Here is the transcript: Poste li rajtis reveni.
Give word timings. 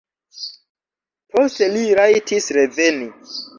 Poste 1.35 1.69
li 1.75 1.85
rajtis 2.01 2.51
reveni. 2.61 3.11